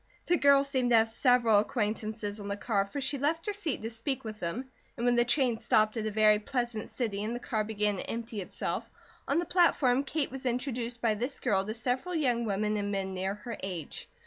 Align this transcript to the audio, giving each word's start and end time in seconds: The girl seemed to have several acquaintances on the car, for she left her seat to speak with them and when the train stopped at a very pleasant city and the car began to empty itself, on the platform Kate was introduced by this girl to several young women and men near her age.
The 0.25 0.35
girl 0.35 0.63
seemed 0.63 0.89
to 0.89 0.95
have 0.95 1.09
several 1.09 1.59
acquaintances 1.59 2.39
on 2.39 2.47
the 2.47 2.57
car, 2.57 2.85
for 2.85 2.99
she 2.99 3.19
left 3.19 3.45
her 3.45 3.53
seat 3.53 3.83
to 3.83 3.91
speak 3.91 4.23
with 4.23 4.39
them 4.39 4.71
and 4.97 5.05
when 5.05 5.15
the 5.15 5.23
train 5.23 5.59
stopped 5.59 5.95
at 5.95 6.07
a 6.07 6.11
very 6.11 6.39
pleasant 6.39 6.89
city 6.89 7.23
and 7.23 7.35
the 7.35 7.39
car 7.39 7.63
began 7.63 7.97
to 7.97 8.09
empty 8.09 8.41
itself, 8.41 8.89
on 9.27 9.37
the 9.37 9.45
platform 9.45 10.03
Kate 10.03 10.31
was 10.31 10.47
introduced 10.47 11.03
by 11.03 11.13
this 11.13 11.39
girl 11.39 11.63
to 11.67 11.75
several 11.75 12.15
young 12.15 12.45
women 12.45 12.77
and 12.77 12.91
men 12.91 13.13
near 13.13 13.35
her 13.35 13.57
age. 13.61 14.09